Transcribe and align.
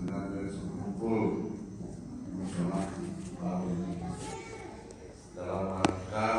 sebenarnya 0.00 0.48
kumpul 0.80 1.52
sholat 2.48 2.88
tahun 3.36 3.68
ini. 3.84 3.94
Dalam 5.36 5.64
rangka 5.76 6.32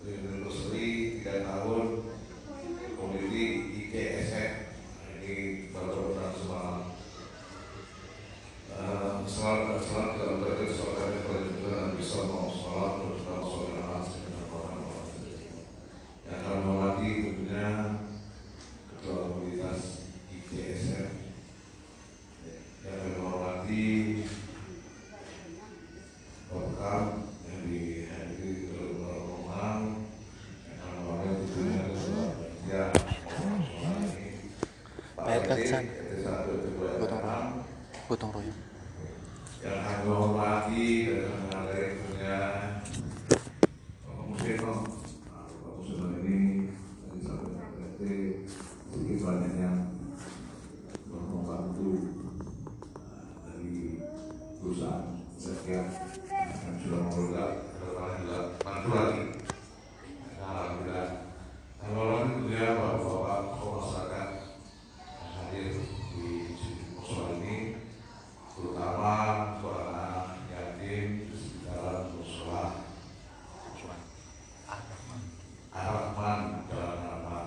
anniversary 0.00 1.20
tiga 1.20 1.44
tahun 1.44 2.08
komedi 2.96 3.44
IKSF 3.84 4.52
ini 5.20 5.68
baru 5.76 6.16
benar 6.16 6.32
semalam 6.32 6.96
selamat 9.28 9.84
selamat 9.84 10.12
dalam 10.16 10.40
berkat 10.40 10.72
sholat 10.72 11.20
dan 11.28 11.92
bisa 12.00 12.24
mau 12.32 12.48
sholat 12.48 13.12
bersama 13.12 13.44
saudara 13.44 14.00
yang 16.24 16.40
akan 16.40 16.56
menghormati 16.64 17.12
tentunya 17.12 17.68
ketua 18.88 19.36
komunitas 19.36 19.80
IKSF 20.32 21.28
yang 22.88 22.96
akan 22.96 23.10
menghormati 23.12 23.84
Bapak 26.48 27.20
yang 27.44 27.60
dihadiri 27.68 28.72
oleh 28.72 28.96
para 28.96 29.20
Roman 29.20 29.80
yang 30.64 30.78
akan 30.80 30.92
menghormati 30.96 31.28
tentunya 31.36 31.82
ketua 31.84 32.24
panitia 32.32 32.82
sholat 32.96 34.08
ini 34.16 34.32
Pak 35.12 35.24
Bayar 35.28 35.42
RT, 35.44 35.50
kacan. 35.52 35.84
RT 35.84 36.12
satu, 36.24 36.50
RT 36.56 36.64
dua, 36.72 36.88
RT 36.88 37.00
Gotong 37.04 37.20
enam, 37.20 37.44
Gotong 38.08 38.32
royong. 38.32 38.60
yang 39.58 39.74
akan 39.84 39.96
menghormati 40.06 40.88
dan 41.10 41.28
menghargai 41.28 41.84
tentunya 41.92 42.38
Pak 44.68 45.72
Muslim 45.80 46.12
ini 46.20 46.68
dari 47.08 47.20
satu 47.24 47.56
RT 47.56 48.00
sedikit 48.92 49.18
banyaknya 49.24 49.70
membantu 51.08 51.88
eh, 51.96 52.36
dari 53.48 53.76
perusahaan 54.60 55.16
sekian 55.40 55.88
yang 55.88 56.76
sudah 56.84 57.00
mengelola. 57.00 57.46
Depan 57.80 58.12
juga 58.20 58.38
bantu 58.60 58.88
lagi? 58.92 59.22
Alhamdulillah. 60.36 61.08
Alhamdulillah 61.80 62.20
tentunya 62.28 62.66
bapak-bapak 62.76 63.40
masyarakat 63.72 64.28
yang 64.36 65.32
hadir 65.32 65.66
di 66.12 66.28
musola 66.92 67.40
ini 67.40 67.56
terutama 68.52 69.12
suara 69.64 70.36
yatim 70.52 71.24
di 71.24 71.32
sekitaran 71.32 72.12
musola 72.12 72.84
Ar-Rahman 75.78 76.66
Jalan 76.66 76.98
Rahman. 77.06 77.46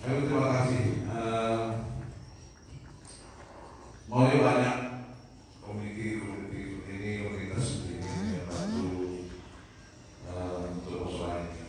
Kami 0.00 0.20
terima 0.24 0.48
kasih. 0.48 0.84
Eh, 1.12 1.62
mau 4.08 4.24
banyak 4.24 4.76
komiti 5.60 6.24
komiti 6.24 6.60
ini 6.88 7.10
komunitas 7.20 7.84
ini 7.84 8.00
yang 8.32 8.48
bantu 8.48 8.88
eh, 10.24 10.56
untuk 10.72 11.04
musola 11.04 11.44
ini. 11.44 11.60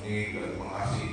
Ini 0.00 0.32
juga 0.32 0.40
terima 0.48 0.68
kasih 0.80 1.08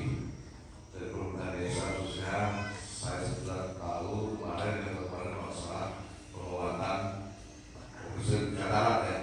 dari 0.89 1.07
pemerintah 1.11 1.49
desa 1.53 1.85
khususnya 1.99 2.37
saya 2.79 3.19
sudah 3.27 3.75
tahu 3.75 4.39
kemarin 4.39 4.87
yang 4.87 4.97
kemarin 5.03 5.35
masalah 5.43 5.87
penguatan 6.31 6.99
komisi 7.99 8.55
katarak 8.55 8.99
ya 9.03 9.17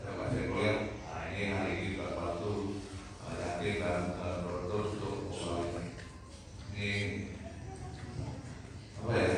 ya 0.00 0.10
Pak 0.16 0.28
Jekoler 0.32 0.76
nah 1.04 1.22
ini 1.28 1.40
hari 1.52 1.70
ini 1.76 1.86
juga 1.94 2.16
bantu 2.16 2.52
eh, 3.26 3.34
yakin 3.36 3.74
dan 3.82 4.02
eh, 4.14 4.36
berdoa 4.40 4.80
untuk 4.94 5.14
musola 5.28 5.62
ini 5.66 5.90
ini 6.76 6.92
apa 8.96 9.12
ya 9.12 9.28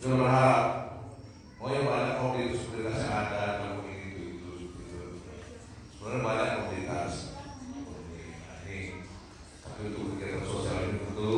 kita 0.00 0.14
berharap 0.16 0.64
mau 1.56 1.68
yang 1.70 1.86
banyak 1.86 2.14
komunitas 2.18 2.66
komunitas 2.66 2.98
yang 3.00 3.14
ada 3.20 3.42
dalam 3.60 3.84
ini 3.84 4.04
itu 4.10 4.22
itu, 4.28 4.50
itu. 4.58 5.00
sebenarnya 5.94 6.20
banyak 6.20 6.48
komunitas 6.58 7.12
Nah, 7.80 8.56
ini 8.66 9.06
tapi 9.60 9.80
untuk 9.92 10.16
kegiatan 10.16 10.42
sosial 10.42 10.78
ini 10.82 10.98
tentu 10.98 11.34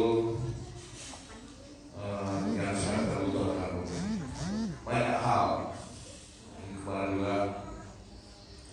eh, 1.96 2.38
yang 2.56 2.72
sangat 2.72 3.04
terbutuhkan 3.08 3.70
banyak 4.82 5.18
hal 5.20 5.46
ini 6.58 6.74
kemarin 6.76 7.10
juga 7.14 7.36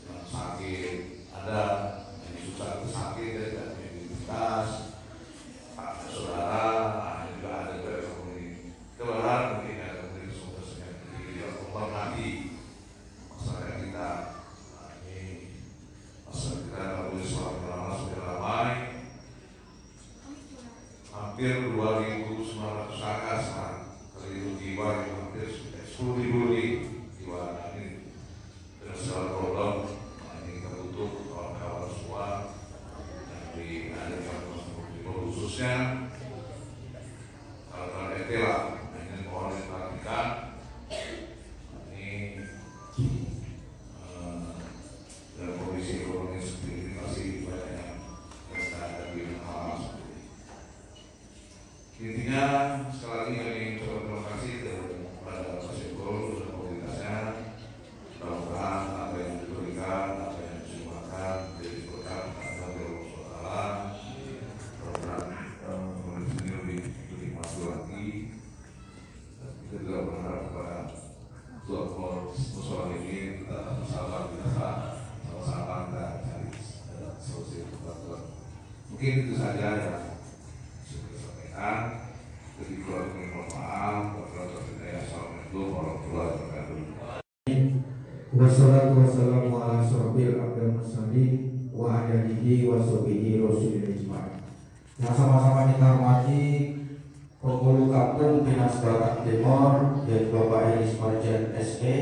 yang 0.06 0.24
sakit 0.26 0.96
ada 1.30 1.62
yang 2.24 2.36
susah 2.46 2.70
sakit 2.88 3.30
ya 3.30 3.44
tidak 3.50 3.68
punya 3.74 3.90
identitas 3.94 4.68
ada 5.78 6.06
saudara 6.10 6.66
ada 6.98 7.30
juga 7.34 7.50
ada 7.54 7.72
juga 7.78 7.92
yang 7.98 8.08
komuni 8.10 8.48
kita 8.96 9.02
berharap 9.06 9.44
mungkin 9.54 9.78
ada 9.80 10.02
komunitas 10.02 10.38
komunitas 10.42 10.70
yang 10.82 10.96
tidak 11.06 11.52
menghormati 11.62 12.30
masyarakat 13.30 13.76
kita 13.86 14.10
Nah, 14.70 14.92
ini 15.06 15.26
masyarakat 16.26 16.62
kita 16.66 16.80
nggak 16.82 17.06
boleh 17.06 17.26
sholat 17.28 17.56
lama 17.70 17.92
sudah 17.96 18.22
ramai 18.26 18.72
hampir 21.40 21.72
2.900 21.72 23.00
kakak 23.00 23.40
sekarang 23.40 23.96
keliru 24.12 24.60
jiwa 24.60 25.08
yang 25.08 25.16
hampir 25.24 25.48
10 25.48 26.20
ribu 26.20 26.52
lebih 26.52 27.08
jiwa 27.16 27.56
Nah, 27.56 27.80
ini 27.80 28.12
dengan 28.76 28.96
segala 29.00 29.40
problem 29.40 29.88
Nah, 30.20 30.36
ini 30.44 30.60
kita 30.60 30.68
butuh 30.84 31.10
kawan-kawan 31.32 31.88
semua 31.96 32.28
yang 33.32 33.56
di 33.56 33.96
ada 33.96 34.20
di 34.20 35.00
khususnya 35.00 35.76
kawan-kawan 37.72 38.20
RT 38.20 38.32
lah 38.44 38.60
Nah, 38.92 39.00
ini 39.00 39.24
mohon 39.32 39.56
diperhatikan 39.56 40.28
Nah, 40.92 41.88
ini 41.88 42.44
eh, 44.12 44.44
dalam 45.40 45.56
kondisi 45.56 46.04
ekonomi 46.04 46.36
seperti 46.44 46.84
ini 46.84 46.92
pasti 47.00 47.48
banyak 47.48 47.72
yang 47.80 47.96
yang 48.52 48.76
ada 48.76 49.04
di 49.16 49.40
hal 49.40 49.80
seperti 49.80 50.04
ini. 50.04 50.28
Intinya 52.00 52.80
sekali 52.96 53.36
lagi 53.36 53.36
kami 53.44 53.76
ucapkan 53.76 54.08
terima 54.08 54.20
kasih 54.24 54.54
kepada 54.64 55.60
Pak 55.60 55.76
Sekol 55.76 56.16
dan 56.32 56.48
komunitasnya. 56.56 57.18
Mudah-mudahan 58.24 58.84
apa 58.96 59.16
yang 59.20 59.36
diberikan, 59.44 60.08
apa 60.24 60.40
yang 60.40 60.64
disumbangkan 60.64 61.60
jadi 61.60 61.80
berkat 61.92 62.24
kepada 62.40 62.64
Allah 62.88 63.04
Taala. 63.20 63.68
Mudah-mudahan 64.80 65.28
eh, 65.60 65.88
komunitas 66.00 66.40
ini 66.40 66.52
lebih 66.56 66.80
lebih 66.88 67.30
maju 67.36 67.62
lagi. 67.68 68.08
Dan 69.36 69.52
kita 69.60 69.76
juga 69.84 70.00
berharap 70.08 70.42
kepada 70.48 70.78
Tuhan 71.70 72.34
musola 72.34 72.98
ini 72.98 73.46
kita 73.46 73.78
sabar 73.86 74.34
biasa 74.34 74.70
sama-sama 75.22 75.86
kita 75.86 76.26
cari 76.26 76.50
eh, 76.98 77.14
solusi 77.22 77.70
Tuhan. 77.70 78.26
Mungkin 78.90 79.14
itu 79.22 79.34
saja 79.38 79.78
yang 79.78 80.02
sudah 80.82 81.14
disampaikan. 81.14 81.78
Jadi 82.58 82.74
kurang 82.82 83.14
lebih 83.14 83.38
mohon 83.38 83.54
maaf. 83.54 84.18
Wassalamualaikum 84.18 85.70
warahmatullahi 85.70 86.30
wabarakatuh. 86.42 86.78
Wassalatu 88.34 88.94
wassalamu 89.06 89.54
ala 89.62 89.86
asrofil 89.86 90.42
abdul 90.42 90.74
mursalin 90.74 91.34
wa 91.70 92.02
ala 92.02 92.18
wa 92.66 92.82
sahbihi 92.82 93.46
rasulil 93.46 93.94
ijma'. 93.94 94.42
Yang 94.98 95.14
sama-sama 95.14 95.70
kita 95.70 95.86
hormati 95.86 96.69
kampung 98.20 98.44
Dinas 98.44 98.84
Barat 98.84 99.24
Timur 99.24 100.04
yaitu 100.04 100.28
Bapak 100.36 100.76
Elis 100.76 101.00
Marjan 101.00 101.56
SE 101.56 101.96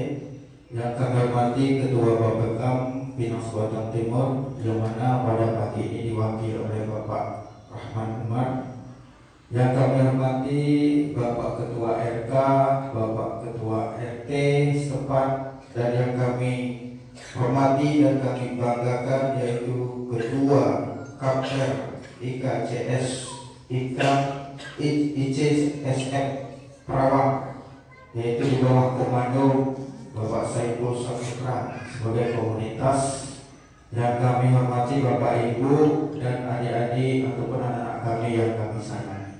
yang 0.73 0.97
kami 0.97 1.13
hormati 1.13 1.65
Ketua 1.77 2.17
Bapekam 2.17 2.77
Dinas 3.13 3.53
Batang 3.53 3.93
Timur 3.93 4.49
yang 4.65 4.81
mana 4.81 5.21
pada 5.21 5.45
pagi 5.53 5.85
ini 5.85 6.09
diwakili 6.09 6.57
oleh 6.57 6.89
Bapak 6.89 7.53
Rahman 7.69 8.25
Umar. 8.25 8.49
Yang 9.53 9.71
kami 9.77 9.97
hormati 10.09 10.61
Bapak 11.13 11.51
Ketua 11.61 11.91
RK, 12.01 12.33
Bapak 12.97 13.31
Ketua 13.45 13.81
RT 14.01 14.31
setempat 14.73 15.29
dan 15.77 15.89
yang 15.93 16.13
kami 16.17 16.53
hormati 17.37 18.01
dan 18.01 18.25
kami 18.25 18.57
banggakan 18.57 19.37
yaitu 19.37 20.09
Ketua 20.09 20.65
Kapter 21.21 22.01
IKCS 22.17 23.36
IK 23.67 23.99
ICSM 24.79 26.27
Perawak 26.87 27.59
yaitu 28.15 28.43
di 28.47 28.57
bawah 28.63 28.95
komando 28.95 29.75
Bapak 30.15 30.47
Saiful 30.47 30.95
Saputra 30.95 31.75
sebagai 31.91 32.39
komunitas 32.39 33.27
yang 33.91 34.23
kami 34.23 34.55
hormati 34.55 35.03
Bapak 35.03 35.33
Ibu 35.51 35.75
dan 36.15 36.47
adik-adik 36.47 37.27
ataupun 37.27 37.59
anak-anak 37.59 37.97
kami 38.07 38.27
yang 38.39 38.55
kami 38.55 38.79
sayangi. 38.79 39.35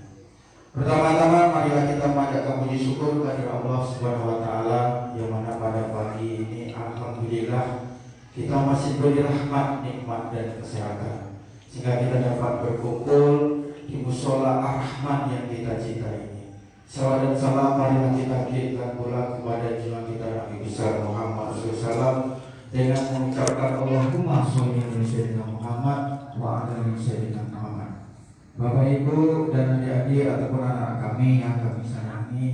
Pertama-tama 0.78 1.50
marilah 1.50 1.90
kita 1.90 2.14
panjatkan 2.14 2.62
puji 2.62 2.78
syukur 2.78 3.18
kepada 3.18 3.50
Allah 3.50 3.80
Subhanahu 3.82 4.30
wa 4.30 4.38
taala 4.44 4.82
yang 5.18 5.34
mana 5.34 5.58
pada 5.58 5.90
pagi 5.90 6.46
ini 6.46 6.76
alhamdulillah 6.76 7.90
kita 8.38 8.54
masih 8.54 9.02
beri 9.02 9.26
rahmat, 9.26 9.82
nikmat 9.82 10.30
dan 10.30 10.62
kesehatan 10.62 11.42
sehingga 11.66 12.06
kita 12.06 12.18
dapat 12.22 12.54
berkumpul 12.62 13.57
di 13.88 14.04
musola 14.04 14.60
Ar-Rahman 14.60 15.32
yang 15.32 15.46
kita 15.48 15.80
cintai 15.80 16.28
ini. 16.28 16.44
Salam 16.84 17.32
dan 17.32 17.36
salam 17.40 17.80
marilah 17.80 18.12
kita 18.20 18.52
kirimkan 18.52 19.00
pula 19.00 19.40
kepada 19.40 19.80
jiwa 19.80 20.04
kita 20.04 20.28
Nabi 20.28 20.56
besar 20.60 21.08
Muhammad 21.08 21.56
SAW 21.56 22.36
dengan 22.68 23.02
mengucapkan 23.16 23.80
Allahumma 23.80 24.44
sholli 24.44 24.84
ala 24.84 25.00
sayyidina 25.00 25.48
Muhammad 25.48 26.00
wa 26.36 26.68
ala 26.68 26.84
sayyidina 27.00 27.48
Muhammad. 27.48 28.12
Bapak 28.60 28.88
Ibu 28.92 29.52
dan 29.56 29.80
adik-adik 29.80 30.36
ataupun 30.36 30.64
anak 30.68 30.94
kami 31.00 31.40
yang 31.40 31.64
kami 31.64 31.84
sayangi, 31.88 32.52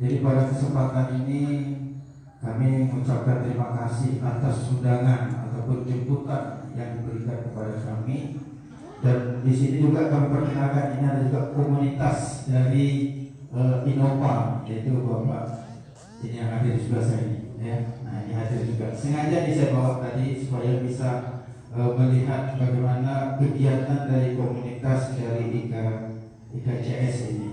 jadi 0.00 0.24
pada 0.24 0.48
kesempatan 0.48 1.20
ini 1.24 1.42
kami 2.40 2.88
mengucapkan 2.88 3.44
terima 3.44 3.76
kasih 3.76 4.24
atas 4.24 4.72
undangan 4.72 5.50
ataupun 5.50 5.84
jemputan 5.84 6.64
yang 6.72 7.00
diberikan 7.00 7.44
kepada 7.44 7.74
kami 7.82 8.45
dan 9.04 9.44
di 9.44 9.52
sini 9.52 9.76
juga 9.84 10.08
kami 10.08 10.32
perkenalkan 10.32 10.96
ini 10.96 11.04
ada 11.04 11.20
juga 11.28 11.40
komunitas 11.52 12.48
dari 12.48 12.86
uh, 13.52 13.84
Innova 13.84 14.64
yaitu 14.64 14.96
bapak 15.04 15.68
ini 16.24 16.40
yang 16.40 16.48
hadir 16.48 16.80
di 16.80 16.80
sebelah 16.80 17.04
saya 17.04 17.20
ini 17.28 17.38
ya. 17.60 17.78
Nah 18.02 18.24
ini 18.24 18.32
hadir 18.32 18.60
juga. 18.64 18.88
Sengaja 18.96 19.44
nih 19.44 19.52
saya 19.52 19.68
bawa 19.76 20.00
tadi 20.00 20.40
supaya 20.40 20.80
bisa 20.80 21.10
uh, 21.76 21.92
melihat 21.92 22.56
bagaimana 22.56 23.36
kegiatan 23.36 24.08
dari 24.08 24.32
komunitas 24.32 25.12
dari 25.12 25.44
IKA 25.52 26.16
IKCS 26.56 27.16
ini. 27.36 27.50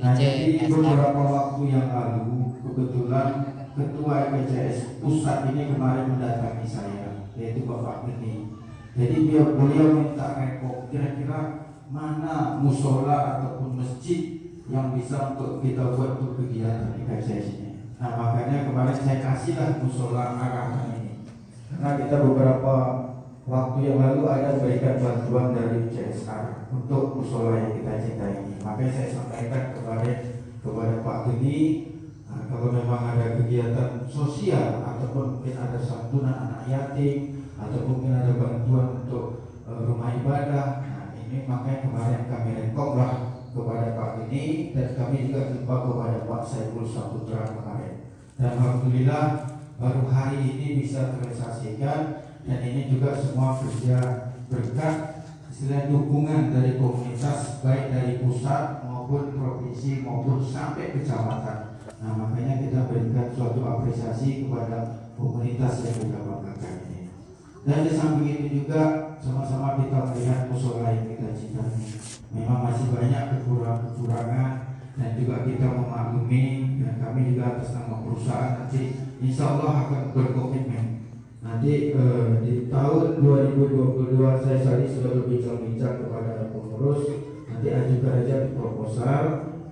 Nah 0.00 0.16
jadi 0.16 0.64
beberapa 0.64 1.22
waktu 1.22 1.62
yang 1.68 1.92
lalu 1.92 2.56
kebetulan 2.64 3.28
ketua 3.76 4.32
IKCS 4.32 5.04
pusat 5.04 5.52
ini 5.52 5.76
kemarin 5.76 6.08
mendatangi 6.08 6.64
saya 6.64 7.28
yaitu 7.36 7.66
Bapak 7.66 8.06
Geni 8.08 8.53
jadi 8.94 9.16
dia 9.26 9.42
beliau 9.58 9.90
minta 9.98 10.38
rekop 10.38 10.86
kira-kira 10.86 11.66
mana 11.90 12.62
musola 12.62 13.38
ataupun 13.38 13.82
masjid 13.82 14.54
yang 14.70 14.94
bisa 14.94 15.34
untuk 15.34 15.58
kita 15.58 15.98
buat 15.98 16.22
untuk 16.22 16.38
kegiatan 16.38 16.94
di 16.94 17.02
KCS 17.02 17.46
ini. 17.58 17.70
Nah 17.98 18.14
makanya 18.14 18.70
kemarin 18.70 18.94
saya 18.94 19.18
kasihlah 19.18 19.82
musola 19.82 20.38
arahan 20.38 20.94
ini 20.94 21.26
karena 21.74 21.90
kita 22.06 22.16
beberapa 22.22 22.74
waktu 23.44 23.78
yang 23.82 23.98
lalu 23.98 24.22
ada 24.30 24.62
berikan 24.62 25.02
bantuan 25.02 25.52
dari 25.52 25.90
CSR 25.90 26.70
untuk 26.70 27.18
musola 27.18 27.58
yang 27.58 27.74
kita 27.74 27.92
cintai 27.98 28.46
ini. 28.46 28.62
Makanya 28.62 28.92
saya 28.94 29.08
sampaikan 29.10 29.74
kemarin 29.74 30.18
kepada 30.62 30.94
Pak 31.02 31.18
Geni 31.28 31.58
nah, 32.30 32.46
kalau 32.46 32.70
memang 32.70 33.02
ada 33.10 33.42
kegiatan 33.42 34.06
sosial 34.06 34.86
ataupun 34.86 35.38
mungkin 35.38 35.54
ada 35.58 35.76
santunan 35.82 36.36
anak 36.46 36.62
yatim 36.70 37.33
atau 37.54 37.80
mungkin 37.86 38.10
ada 38.14 38.32
bantuan 38.34 39.04
untuk 39.04 39.54
uh, 39.64 39.80
rumah 39.86 40.14
ibadah. 40.18 40.82
Nah 40.82 41.04
ini 41.18 41.46
makanya 41.46 41.86
kemarin 41.86 42.22
kami 42.26 42.50
rekop 42.58 42.98
kepada 43.54 43.94
Pak 43.94 44.10
ini 44.26 44.74
dan 44.74 44.98
kami 44.98 45.30
juga 45.30 45.54
jumpa 45.54 45.74
kepada 45.86 46.18
Pak 46.26 46.42
Saiful 46.42 46.86
Saputra 46.86 47.46
kemarin. 47.46 48.10
Dan 48.34 48.58
Alhamdulillah 48.58 49.26
baru 49.78 50.10
hari 50.10 50.42
ini 50.42 50.82
bisa 50.82 51.14
terrealisasikan 51.14 52.00
dan 52.44 52.58
ini 52.60 52.90
juga 52.90 53.14
semua 53.14 53.58
kerja 53.62 53.98
berkat 54.50 55.24
istilah 55.54 55.86
dukungan 55.86 56.50
dari 56.50 56.82
komunitas 56.82 57.62
baik 57.62 57.94
dari 57.94 58.18
pusat 58.26 58.82
maupun 58.82 59.38
provinsi 59.38 60.02
maupun 60.02 60.42
sampai 60.42 60.90
kecamatan. 60.98 61.78
Nah 62.02 62.12
makanya 62.18 62.58
kita 62.58 62.90
berikan 62.90 63.30
suatu 63.30 63.62
apresiasi 63.62 64.44
kepada 64.44 65.08
komunitas 65.14 65.86
yang 65.86 66.10
banggakan 66.10 66.58
ini. 66.58 66.83
Dan 67.64 67.88
di 67.88 67.92
samping 67.96 68.28
itu 68.28 68.46
juga 68.60 69.16
sama-sama 69.16 69.80
kita 69.80 70.12
melihat 70.12 70.52
musola 70.52 70.92
yang 70.92 71.08
kita 71.08 71.32
cintai 71.32 71.80
memang 72.34 72.60
masih 72.68 72.92
banyak 72.92 73.22
kekurangan-kekurangan 73.40 74.52
dan 74.94 75.10
juga 75.16 75.36
kita 75.48 75.66
memaklumi 75.72 76.44
dan 76.84 76.94
kami 77.00 77.32
juga 77.32 77.56
atas 77.56 77.72
nama 77.72 78.04
perusahaan 78.04 78.52
nanti 78.60 78.82
insya 79.24 79.56
Allah 79.56 79.88
akan 79.88 80.02
berkomitmen. 80.12 80.86
Nanti 81.40 81.96
eh, 81.96 82.28
di 82.44 82.54
tahun 82.68 83.24
2022 83.24 84.12
saya 84.44 84.58
tadi 84.60 84.84
sudah 84.84 85.10
berbincang-bincang 85.24 86.04
kepada 86.04 86.52
pengurus. 86.52 87.02
Nanti 87.48 87.66
ajukan 87.72 88.12
aja 88.28 88.36
proposal 88.52 89.22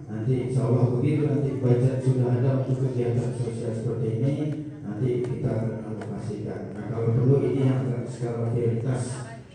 nanti 0.09 0.33
insya 0.49 0.69
Allah 0.69 0.97
begitu 0.97 1.29
nanti 1.29 1.61
budget 1.61 2.01
sudah 2.05 2.41
ada 2.41 2.65
untuk 2.65 2.89
kegiatan 2.89 3.33
sosial 3.37 3.73
seperti 3.73 4.09
ini 4.21 4.33
nanti 4.83 5.09
kita 5.23 5.55
alokasikan 5.87 6.75
nah 6.75 6.85
kalau 6.91 7.15
perlu 7.15 7.37
ini 7.47 7.63
yang 7.67 7.87
skala 8.07 8.51
prioritas 8.51 9.03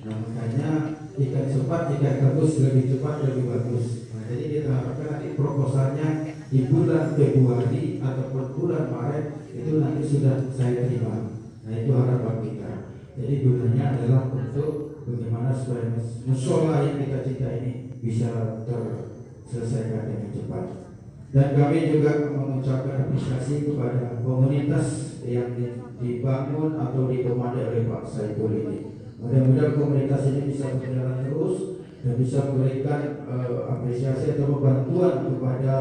nah 0.01 0.15
makanya 0.23 0.97
jika 1.17 1.49
cepat, 1.49 1.81
jika 1.97 2.21
bagus 2.21 2.61
lebih 2.61 2.93
cepat 2.93 3.25
lebih 3.25 3.49
bagus. 3.49 4.13
Nah, 4.13 4.21
jadi 4.29 4.45
kita 4.53 4.69
harapkan 4.69 5.07
nanti 5.17 5.33
proposalnya 5.33 6.09
di 6.53 6.59
bulan 6.69 7.17
Februari 7.17 7.97
ataupun 7.97 8.43
bulan 8.53 8.85
Maret 8.93 9.25
itu 9.49 9.81
nanti 9.81 10.01
sudah 10.05 10.45
saya 10.53 10.85
terima. 10.85 11.41
Nah 11.65 11.73
itu 11.73 11.91
harapan 11.97 12.37
kita. 12.45 12.71
Jadi 13.17 13.33
gunanya 13.41 13.97
adalah 13.97 14.29
untuk 14.29 15.01
bagaimana 15.09 15.49
supaya 15.49 15.97
musola 16.29 16.85
yang 16.85 17.01
kita 17.01 17.19
cinta 17.25 17.49
ini 17.57 17.97
bisa 17.97 18.61
terselesaikan 18.69 20.03
dengan 20.05 20.29
cepat. 20.29 20.65
Dan 21.33 21.47
kami 21.57 21.97
juga 21.97 22.29
mengucapkan 22.29 23.09
apresiasi 23.09 23.73
kepada 23.73 24.21
komunitas 24.21 24.87
yang 25.27 25.51
dibangun 25.99 26.79
atau 26.79 27.11
dikomandai 27.11 27.67
oleh 27.67 27.83
Pak 27.91 28.03
Saiful 28.07 28.51
ini. 28.55 28.77
Mudah-mudahan 29.19 29.75
komunitas 29.75 30.29
ini 30.31 30.53
bisa 30.53 30.77
berjalan 30.79 31.25
terus 31.27 31.83
dan 32.05 32.13
bisa 32.15 32.39
memberikan 32.47 33.01
uh, 33.27 33.67
apresiasi 33.75 34.37
atau 34.37 34.61
bantuan 34.61 35.25
kepada 35.25 35.75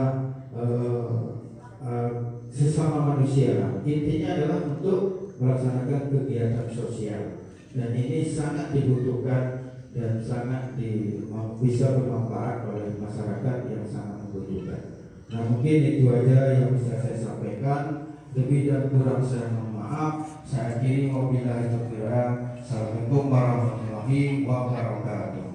uh, 0.57 1.39
uh, 1.79 2.13
sesama 2.51 3.15
manusia. 3.15 3.79
Intinya 3.85 4.29
adalah 4.35 4.61
untuk 4.75 5.31
melaksanakan 5.37 6.03
kegiatan 6.09 6.67
sosial 6.73 7.45
dan 7.77 7.93
ini 7.93 8.25
sangat 8.25 8.73
dibutuhkan 8.73 9.69
dan 9.93 10.17
sangat 10.21 10.77
di, 10.81 11.21
bisa 11.61 11.97
bermanfaat 11.97 12.69
oleh 12.73 12.97
masyarakat 12.97 13.57
yang 13.69 13.85
sangat 13.85 14.29
membutuhkan. 14.29 14.81
Nah 15.29 15.41
mungkin 15.53 15.79
itu 15.85 16.05
aja 16.09 16.57
yang 16.57 16.73
bisa 16.77 16.97
saya 17.01 17.17
sampaikan. 17.21 18.06
Lebih 18.37 18.69
dan 18.69 18.93
kurang 18.93 19.25
saya 19.25 19.49
mohon 19.49 19.81
maaf. 19.81 20.45
Saya 20.45 20.77
akhiri 20.77 21.09
wabillahi 21.09 21.73
taufiq 21.73 22.05
Assalamualaikum 22.61 23.33
warahmatullahi 23.33 24.45
wabarakatuh. 24.45 25.46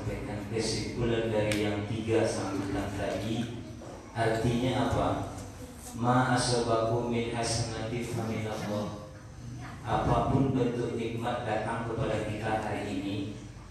Sampaikan 0.00 0.48
kesimpulan 0.48 1.28
dari 1.28 1.68
yang 1.68 1.84
tiga 1.84 2.24
sambutan 2.24 2.88
tadi 2.96 3.60
Artinya 4.16 4.88
apa? 4.88 5.08
Ma 6.00 6.32
asobaku 6.32 7.12
min 7.12 7.36
hasanati 7.36 8.00
faminallah 8.08 9.12
Apa 9.84 10.32
pun 10.32 10.56
bentuk 10.56 10.96
nikmat 10.96 11.44
datang 11.44 11.84
kepada 11.92 12.24
kita 12.24 12.64
hari 12.64 12.88
ini 12.88 13.16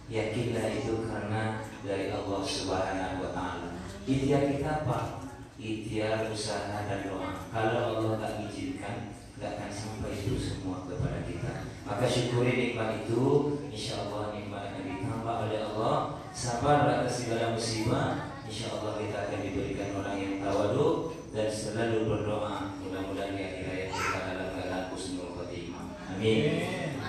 Yakinlah 0.05 0.69
itu 0.69 1.09
karena 1.09 1.65
dari 1.85 2.09
Allah 2.09 2.41
Subhanahu 2.41 3.21
wa 3.21 3.29
taala. 3.29 3.77
Ikhtiar 4.09 4.49
kita 4.53 4.85
apa? 4.85 5.21
ikhtiar 5.59 6.23
usaha 6.31 6.87
dan 6.87 7.03
doa 7.03 7.35
kalau 7.51 7.99
Allah 7.99 8.13
tak 8.15 8.47
izinkan 8.47 9.11
tidak 9.39 9.55
akan 9.55 9.71
sampai 9.71 10.11
itu 10.19 10.35
semua 10.35 10.83
kepada 10.83 11.23
kita. 11.23 11.71
Maka 11.87 12.03
syukuri 12.03 12.51
nikmat 12.59 13.07
itu. 13.07 13.55
Insya 13.71 14.03
Allah 14.03 14.35
nikmat 14.35 14.75
akan 14.75 14.83
ditambah 14.83 15.35
oleh 15.47 15.59
Allah. 15.63 15.95
Sabar 16.35 16.83
atas 16.91 17.23
segala 17.23 17.55
musibah. 17.55 18.35
Insya 18.43 18.75
Allah 18.75 18.99
kita 18.99 19.31
akan 19.31 19.39
diberikan 19.39 19.95
orang 19.95 20.19
yang 20.19 20.33
tawadu 20.43 21.15
dan 21.31 21.47
selalu 21.47 22.11
berdoa. 22.11 22.75
Mudah-mudahan 22.83 23.39
di 23.39 23.41
akhir 23.47 23.63
hayat 23.63 23.89
kita 23.95 24.19
dalam 24.27 24.47
keadaan 24.59 24.85
husnul 24.91 25.31
khotimah. 25.31 25.95
Amin. 26.19 26.43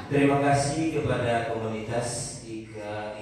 Terima 0.06 0.38
kasih 0.38 1.02
kepada 1.02 1.50
komunitas 1.50 2.38
IKA 2.46 3.18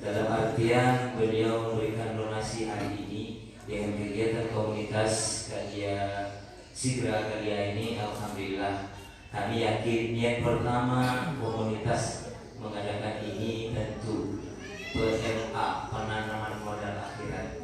dalam 0.00 0.28
artian 0.28 1.16
beliau 1.16 1.72
memberikan 1.72 2.16
donasi 2.16 2.68
hari 2.68 3.04
ini 3.04 3.24
dengan 3.64 3.96
kegiatan 3.96 4.52
komunitas 4.52 5.12
Kalia 5.48 6.43
si 6.74 7.06
Amelia 7.06 7.70
ini 7.70 7.94
Alhamdulillah 8.02 8.90
kami 9.30 9.62
yakin 9.62 10.10
niat 10.10 10.42
pertama 10.42 11.30
komunitas 11.38 12.34
mengadakan 12.58 13.22
ini 13.22 13.70
tentu 13.70 14.42
PMA 14.90 15.66
penanaman 15.86 16.58
modal 16.66 16.98
akhirat. 16.98 17.62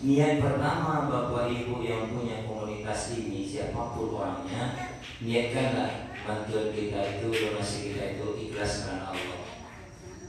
Niat 0.00 0.40
pertama 0.40 1.04
Bapak 1.12 1.52
Ibu 1.52 1.84
yang 1.84 2.16
punya 2.16 2.48
komunitas 2.48 3.12
ini 3.20 3.44
siapa 3.44 3.92
pun 3.92 4.16
orangnya 4.16 4.88
niatkanlah 5.20 6.16
bantuan 6.24 6.72
kita 6.72 7.20
itu 7.20 7.28
donasi 7.28 7.92
kita 7.92 8.16
itu 8.16 8.26
ikhlas 8.48 8.88
karena 8.88 9.12
Allah. 9.12 9.40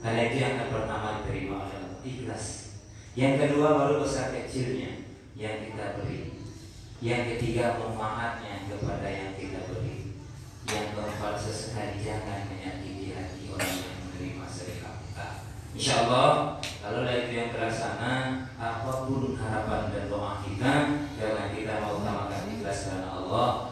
Karena 0.04 0.20
itu 0.28 0.36
yang 0.36 0.52
akan 0.60 0.68
pertama 0.68 1.08
diterima 1.20 1.56
adalah 1.64 1.96
ikhlas. 2.04 2.44
Yang 3.16 3.34
kedua 3.40 3.68
baru 3.76 4.04
besar 4.04 4.36
kecilnya 4.36 5.00
yang 5.32 5.64
kita 5.64 6.00
beri. 6.00 6.31
Yang 7.02 7.34
ketiga 7.34 7.82
manfaatnya 7.82 8.70
kepada 8.70 9.10
yang 9.10 9.34
kita 9.34 9.66
beri. 9.66 10.14
Yang 10.70 10.86
keempat 10.94 11.34
sesekali 11.34 11.98
jangan 11.98 12.46
menyakiti 12.46 13.10
hati 13.10 13.50
orang 13.50 13.74
yang 13.74 13.98
menerima 14.06 14.46
sedekah 14.46 15.02
kita. 15.02 15.28
Insya 15.74 16.06
Allah 16.06 16.62
kalau 16.62 17.02
dari 17.02 17.34
yang 17.34 17.50
terlaksana 17.50 18.46
apa 18.54 18.92
pun 19.10 19.34
harapan 19.34 19.90
dan 19.90 20.04
doa 20.06 20.46
kita 20.46 20.74
karena 21.18 21.44
kita 21.50 21.82
mau 21.82 21.98
utamakan 21.98 22.46
ikhlas 22.54 22.86
karena 22.86 23.08
Allah 23.18 23.71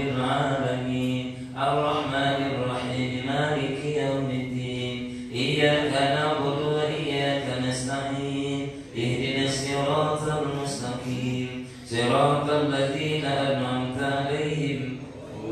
العالمين 0.00 1.24
الرحمن 1.58 2.40
الرحيم 2.50 3.26
مالك 3.26 3.78
يوم 3.84 4.28
الدين. 4.30 4.98
إياك 5.34 5.92
نعبد 5.92 6.58
وإياك 6.62 7.46
نستعين. 7.68 8.68
اهدنا 8.98 9.44
الصراط 9.44 10.22
المستقيم. 10.42 11.50
صراط 11.86 12.46
الذين 12.50 13.24
أنعمت 13.24 13.98
عليهم 14.02 14.80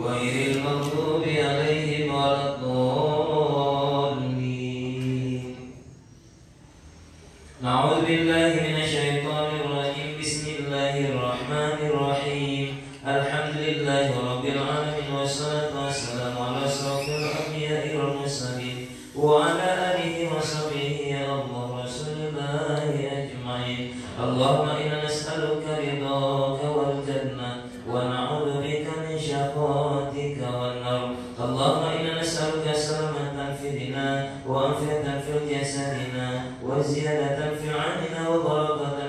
غير 0.06 0.34
المغضوب 0.50 1.22
عليهم 1.22 2.14
ولا 2.14 2.54
الضالين. 2.54 2.86
نعوذ 7.62 7.98
بالله 8.06 8.52
من 8.66 8.76
الشيطان 8.84 9.50
الرجيم. 9.64 10.10
بسم 10.20 10.44
الله 10.58 10.94
الرحمن 11.10 11.78
الرحيم. 11.86 11.95
زلزال 37.36 37.56
فرعوننا 37.56 38.30
وضرب 38.30 39.05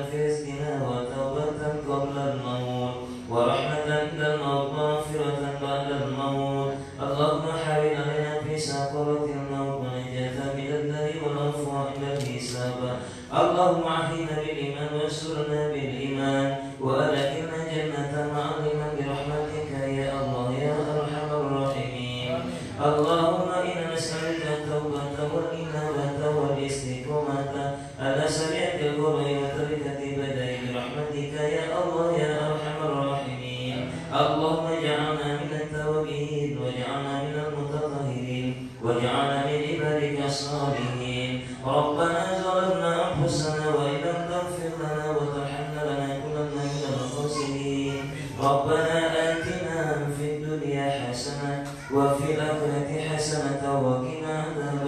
السماء 51.27 51.67
وفي 51.93 52.35
الآخرة 52.35 53.01
حسنة 53.09 53.79
وقنا 53.79 54.43
عذاب 54.43 54.86